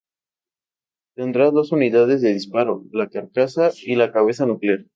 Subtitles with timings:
[1.15, 4.85] Tendría dos unidades de disparo: la carcasa y la cabeza nuclear.